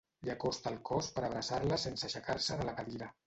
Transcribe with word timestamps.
Li 0.27 0.29
acosta 0.35 0.71
el 0.71 0.77
cos 0.89 1.09
per 1.17 1.23
abraçar-la 1.27 1.79
sense 1.83 2.09
aixecar-se 2.09 2.61
de 2.63 2.69
la 2.71 2.77
cadira. 2.81 3.15